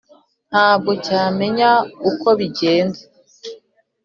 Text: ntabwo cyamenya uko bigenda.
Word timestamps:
ntabwo 0.51 0.91
cyamenya 1.05 1.71
uko 2.09 2.27
bigenda. 2.39 2.99